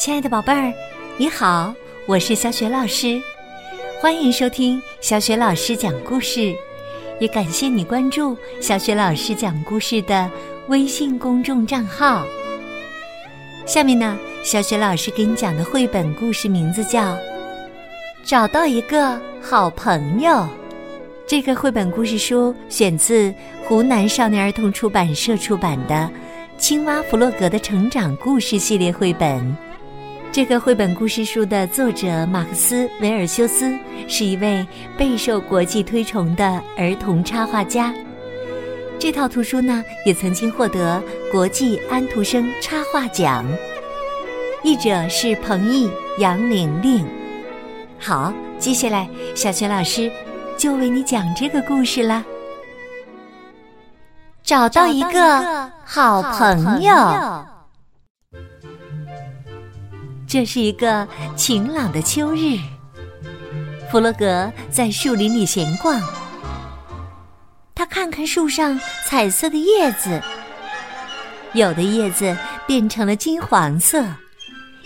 [0.00, 0.72] 亲爱的宝贝儿，
[1.18, 1.74] 你好，
[2.06, 3.20] 我是小雪老师，
[4.00, 6.54] 欢迎收听小雪老师讲故事，
[7.18, 10.30] 也感谢你关注小雪老师讲故事的
[10.68, 12.24] 微信公众账号。
[13.66, 17.12] 下面呢，小雪老师给你讲的绘本故事名字叫
[18.24, 20.30] 《找到一个好朋友》。
[21.26, 23.34] 这个绘本故事书选自
[23.66, 25.94] 湖南少年儿童出版社出版的
[26.56, 29.54] 《青蛙弗洛格的成长故事》系列绘本。
[30.32, 33.76] 这个绘本故事书的作者马克思·维尔修斯
[34.06, 34.64] 是一位
[34.96, 37.92] 备受国际推崇的儿童插画家。
[38.96, 41.02] 这套图书呢，也曾经获得
[41.32, 43.44] 国际安徒生插画奖。
[44.62, 47.04] 译者是彭毅、杨玲玲。
[47.98, 50.08] 好，接下来小泉老师
[50.56, 52.24] 就为你讲这个故事啦。
[54.44, 56.94] 找到一个好朋友。
[60.30, 62.56] 这是一个晴朗的秋日，
[63.90, 66.00] 弗洛格在树林里闲逛。
[67.74, 70.22] 他看看树上彩色的叶子，
[71.52, 74.04] 有的叶子变成了金黄色，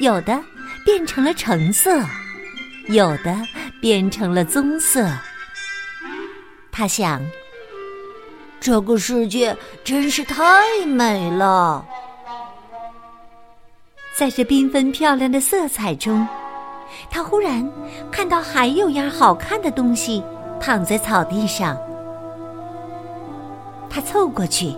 [0.00, 0.42] 有的
[0.86, 2.02] 变成了橙色，
[2.86, 3.36] 有的
[3.78, 5.06] 变成了棕色。
[6.72, 7.20] 他想，
[8.58, 11.84] 这个世界真是太美了。
[14.18, 16.26] 在这缤纷漂亮的色彩中，
[17.10, 17.70] 他忽然
[18.10, 20.22] 看到还有样好看的东西
[20.58, 21.76] 躺在草地上。
[23.90, 24.72] 他凑过去，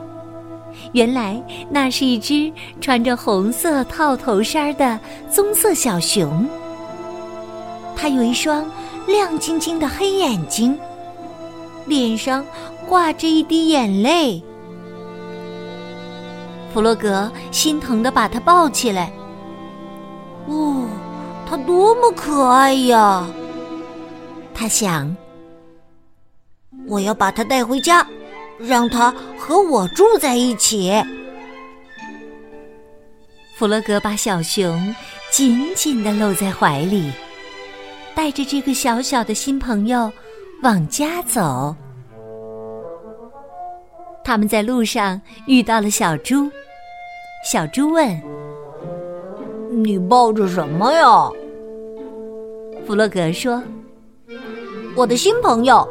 [0.91, 4.99] 原来那是一只穿着红色套头衫的
[5.31, 6.45] 棕色小熊。
[7.95, 8.69] 它有一双
[9.07, 10.77] 亮晶晶的黑眼睛，
[11.87, 12.45] 脸上
[12.89, 14.43] 挂着一滴眼泪。
[16.75, 19.13] 弗洛格心疼的把它抱起来。
[20.49, 20.89] 哦，
[21.47, 23.27] 它多么可爱呀！
[24.55, 25.15] 他想，
[26.87, 28.05] 我要把它带回家，
[28.59, 30.93] 让它和我住在一起。
[33.57, 34.95] 弗洛格把小熊
[35.31, 37.13] 紧紧的搂在怀里，
[38.15, 40.11] 带着这个小小的新朋友
[40.63, 41.77] 往家走。
[44.25, 46.51] 他们在路上遇到了小猪，
[47.45, 48.38] 小猪问。
[49.71, 51.31] 你抱着什么呀？
[52.87, 53.63] 弗洛格说
[54.97, 55.87] ：“我的新朋友，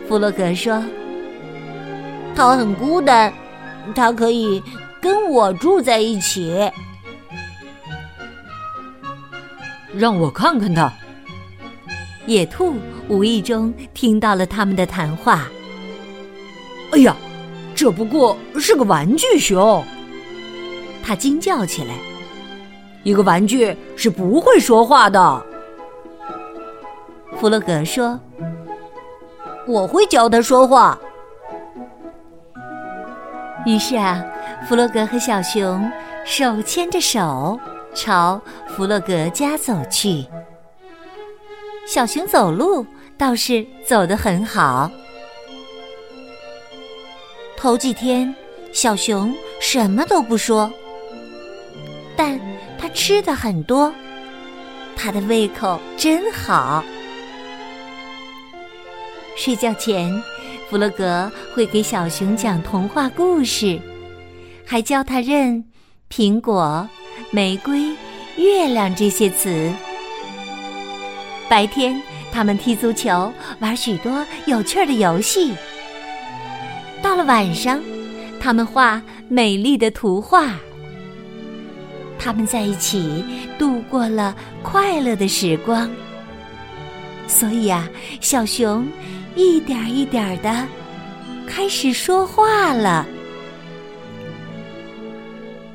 [0.10, 0.84] 弗洛格说
[2.36, 3.32] ：“他很孤单，
[3.96, 4.62] 他可以
[5.00, 6.70] 跟我住在一起。”
[9.96, 10.92] 让我看看他。
[12.28, 12.76] 野兔
[13.08, 15.48] 无意中听到了他们的谈话。
[16.92, 17.16] 哎呀，
[17.74, 19.84] 这不过是个玩具熊！
[21.02, 21.94] 他惊叫起来
[23.04, 25.46] ：“一个玩具是不会说话的。”
[27.40, 28.20] 弗洛格说
[29.66, 31.00] ：“我会教他说话。”
[33.66, 34.22] 于是啊，
[34.68, 35.90] 弗洛格和小熊
[36.26, 37.58] 手牵着手
[37.94, 40.26] 朝弗洛格家走去。
[41.88, 42.86] 小熊走路
[43.18, 44.92] 倒是走得很好。
[47.56, 48.36] 头几天，
[48.74, 50.70] 小熊什么都不说，
[52.18, 52.38] 但
[52.78, 53.92] 它吃的很多，
[54.98, 56.84] 它的胃口真好。
[59.38, 60.12] 睡觉前，
[60.70, 63.80] 弗洛格会给小熊讲童话故事，
[64.66, 65.64] 还教他认
[66.12, 66.88] 苹果、
[67.32, 67.96] 玫瑰、
[68.36, 69.72] 月亮这些词。
[71.50, 75.54] 白天，他们踢足球，玩许多有趣的游戏。
[77.02, 77.80] 到了晚上，
[78.40, 80.54] 他们画美丽的图画。
[82.20, 83.24] 他们在一起
[83.58, 85.90] 度过了快乐的时光。
[87.28, 87.88] 所以啊，
[88.20, 88.86] 小熊
[89.36, 90.66] 一点一点的
[91.48, 93.06] 开始说话了。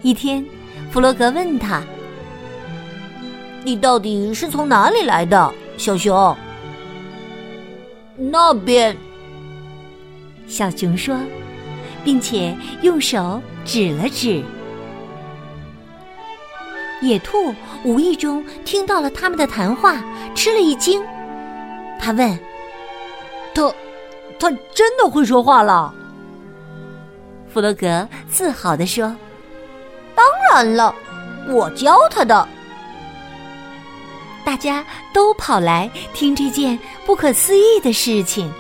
[0.03, 0.45] 一天，
[0.91, 1.83] 弗洛格问他
[3.65, 6.37] ：“你到底是从哪里来的？”小熊，
[8.17, 8.97] 那边。
[10.47, 11.17] 小熊说，
[12.05, 14.43] 并且用手指了指。
[17.01, 17.53] 野兔
[17.85, 20.01] 无意中听到了他们的谈话，
[20.35, 21.03] 吃了一惊。
[21.99, 22.39] 他问
[23.55, 23.75] ：“他，
[24.39, 25.93] 他真的会说话了？”
[27.53, 29.15] 弗洛格自豪地说
[30.15, 30.95] ：“当然了，
[31.49, 32.47] 我教他的。”
[34.45, 38.53] 大家都跑来听这件不可思议的事情。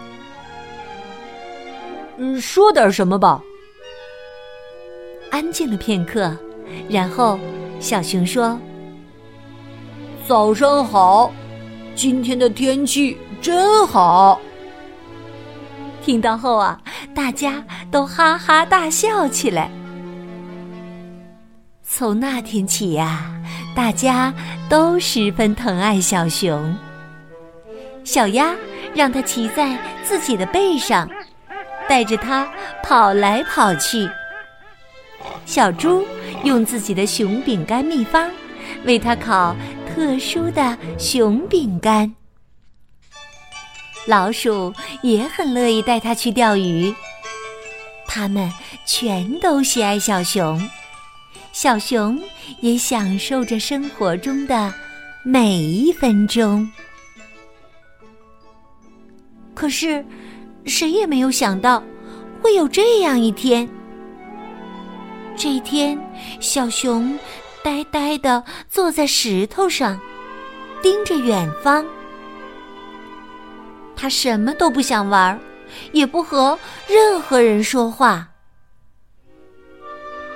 [2.18, 3.42] 嗯说点什么吧。
[5.30, 6.36] 安静了片刻，
[6.88, 7.38] 然后
[7.80, 8.58] 小熊说
[10.28, 11.32] ：“早上好，
[11.94, 14.40] 今天的天气真好。”
[16.04, 16.80] 听到后啊，
[17.14, 19.70] 大家都哈哈大笑起来。
[21.82, 23.32] 从那天起呀，
[23.74, 24.32] 大家
[24.68, 26.76] 都十分疼爱小熊。
[28.04, 28.54] 小鸭
[28.94, 31.08] 让它骑在自己的背上，
[31.88, 32.50] 带着它
[32.82, 34.08] 跑来跑去。
[35.46, 36.06] 小猪
[36.44, 38.30] 用自己的熊饼干秘方，
[38.84, 39.54] 为它烤
[39.88, 42.12] 特殊的熊饼干。
[44.06, 46.94] 老鼠也很乐意带它去钓鱼。
[48.06, 48.52] 它们
[48.84, 50.60] 全都喜爱小熊。
[51.52, 52.18] 小熊
[52.60, 54.72] 也享受着生活中的
[55.22, 56.68] 每一分钟。
[59.54, 60.04] 可是，
[60.64, 61.82] 谁也没有想到
[62.40, 63.68] 会有这样一天。
[65.36, 65.98] 这一天，
[66.40, 67.18] 小熊
[67.62, 70.00] 呆呆的坐在石头上，
[70.82, 71.84] 盯着远方。
[73.94, 75.38] 他什么都不想玩，
[75.92, 76.58] 也不和
[76.88, 78.30] 任何人说话。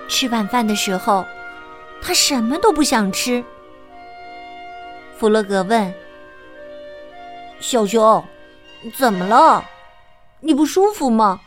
[0.09, 1.25] 吃晚饭的时候，
[2.01, 3.45] 他什么都不想吃。
[5.17, 5.93] 弗洛格问
[7.61, 8.25] ：“小熊，
[8.97, 9.65] 怎么了？
[10.41, 11.41] 你不舒服吗？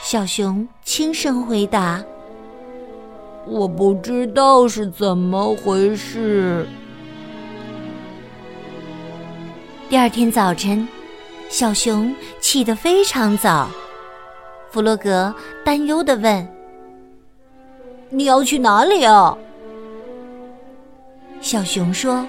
[0.02, 2.04] 小熊轻声回答。
[3.46, 6.68] “我不知道是怎么回事。”
[9.90, 10.88] 第二天早晨。
[11.54, 13.70] 小熊起得非常早，
[14.72, 15.32] 弗洛格
[15.64, 16.48] 担忧的问
[18.10, 19.38] ：“你要去哪里啊？”
[21.42, 22.28] 小熊说：“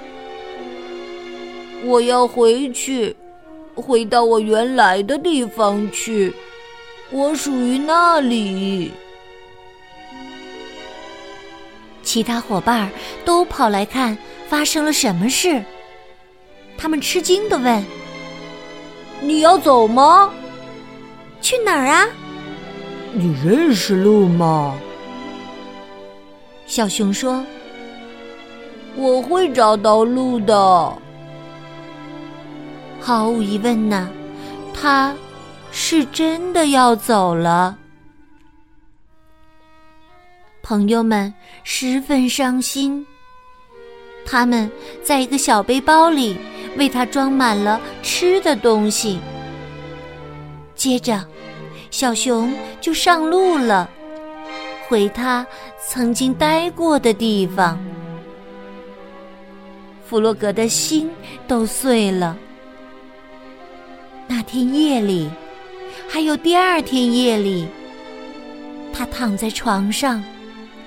[1.87, 3.17] 我要回去，
[3.75, 6.31] 回到我原来的地方去，
[7.11, 8.93] 我属于那里。”
[12.05, 12.91] 其他伙伴
[13.25, 14.19] 都跑来看
[14.51, 15.65] 发生了什么事，
[16.77, 17.83] 他们吃惊的问。
[19.21, 20.31] 你要走吗？
[21.41, 22.07] 去哪儿啊？
[23.13, 24.75] 你认识路吗？
[26.67, 27.45] 小熊说
[28.97, 30.99] ：“我会找到路的。”
[33.01, 34.11] 毫无疑问呢，
[34.73, 35.15] 他
[35.71, 37.77] 是真的要走了。
[40.63, 41.33] 朋友们
[41.63, 43.07] 十分伤心，
[44.25, 44.71] 他们
[45.03, 46.37] 在一个小背包里。
[46.77, 49.19] 为他装满了吃的东西。
[50.75, 51.25] 接着，
[51.91, 53.89] 小熊就上路了，
[54.89, 55.47] 回他
[55.89, 57.79] 曾经待过的地方。
[60.07, 61.11] 弗洛格的心
[61.49, 62.37] 都碎了。
[64.27, 65.31] 那天夜里，
[66.09, 67.67] 还有第二天夜里，
[68.93, 70.23] 他躺在床上，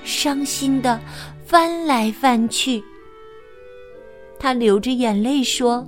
[0.03, 0.99] 伤心的
[1.45, 2.83] 翻来翻去。
[4.39, 5.85] 他流着眼泪说：“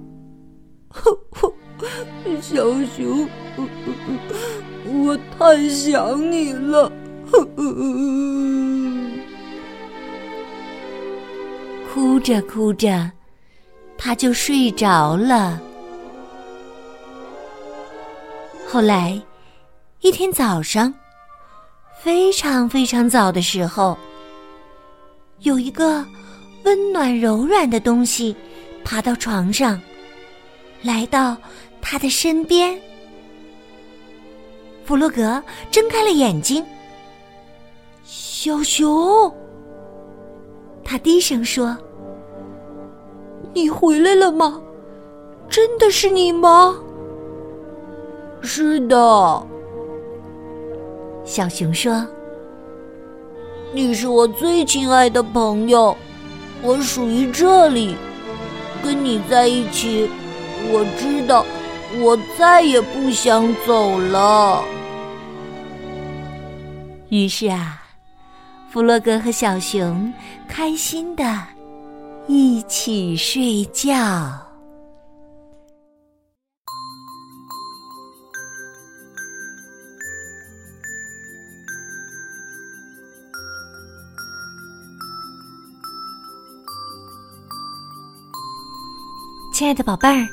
[2.41, 2.63] 小
[2.95, 3.27] 熊，
[4.85, 6.91] 我太想你了。”
[11.93, 13.11] 哭着哭着，
[13.97, 15.59] 他就睡着了。
[18.67, 19.21] 后来，
[20.01, 20.93] 一天早上，
[22.01, 23.97] 非常非常早的时候，
[25.39, 26.05] 有一个。
[26.63, 28.35] 温暖柔软的东西
[28.83, 29.79] 爬到床上，
[30.81, 31.35] 来到
[31.81, 32.79] 他的身边。
[34.83, 36.65] 弗洛格睁开了眼睛。
[38.03, 39.31] 小熊，
[40.83, 41.77] 他低声说
[43.53, 44.61] ：“你回来了吗？
[45.49, 46.75] 真的是你吗
[48.41, 49.47] ？”“是的。”
[51.23, 52.05] 小熊说
[53.73, 55.95] ：“你是我最亲爱的朋友。”
[56.61, 57.95] 我属于这里，
[58.83, 60.09] 跟你在一起，
[60.71, 61.45] 我知道，
[61.99, 64.63] 我再也不想走了。
[67.09, 67.81] 于是啊，
[68.69, 70.13] 弗洛格和小熊
[70.47, 71.23] 开心的
[72.27, 74.48] 一起睡觉。
[89.59, 90.25] 亲爱的宝贝儿，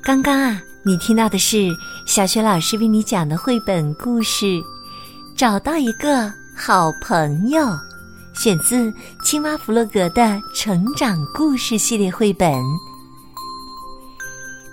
[0.00, 1.68] 刚刚啊，你听到的是
[2.06, 4.46] 小雪老师为你讲的绘本故事
[5.36, 7.60] 《找到一个好朋友》，
[8.34, 8.94] 选自
[9.24, 12.54] 青蛙弗洛格的成长故事系列绘本。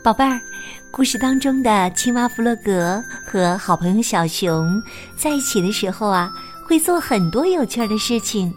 [0.04, 0.40] 宝贝儿，
[0.92, 4.80] 故事当中的青蛙弗洛格和好朋友小熊
[5.18, 6.32] 在一起的时候啊，
[6.68, 8.54] 会做很多有趣的事情，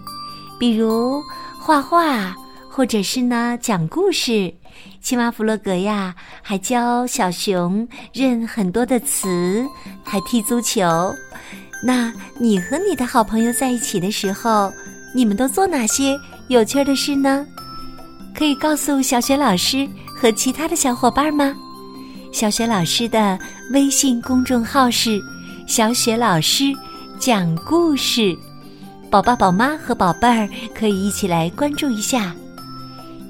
[0.60, 1.22] 比如
[1.58, 2.36] 画画，
[2.78, 4.54] 或者是呢讲故事。
[5.00, 9.66] 青蛙弗洛格呀，还教小熊认很多的词，
[10.04, 11.12] 还踢足球。
[11.82, 14.72] 那你和你的好朋友在一起的时候，
[15.12, 16.16] 你们都做哪些
[16.46, 17.44] 有趣的事呢？
[18.32, 19.88] 可以告诉小雪老师。
[20.14, 21.54] 和其他的小伙伴吗？
[22.32, 23.38] 小雪老师的
[23.72, 25.20] 微信公众号是
[25.66, 26.72] “小雪老师
[27.20, 28.36] 讲故事”，
[29.10, 32.34] 宝爸宝妈和宝贝儿可以一起来关注一下，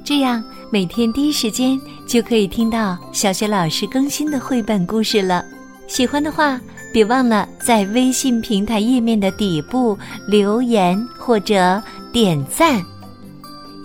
[0.08, 5.44] 这样每天第一时间就可以听到小雪老师更新的绘本故事了。
[5.86, 6.58] 喜欢的话，
[6.90, 12.82] 别忘了在微信平台页面的底部留言或者点赞，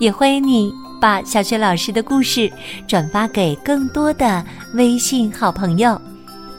[0.00, 0.72] 也欢迎你。
[0.98, 2.50] 把小雪老师的故事
[2.88, 6.00] 转发给更多的微信好朋友，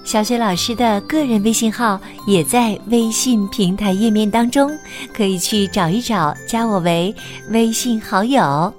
[0.04, 4.70] 小雪老师的个人微信号也在微信平台页面当中，
[5.12, 7.12] 可以去找一找，加我为
[7.50, 8.72] 微信好友。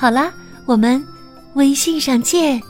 [0.00, 0.32] 好啦，
[0.64, 1.04] 我们
[1.54, 2.62] 微信上见。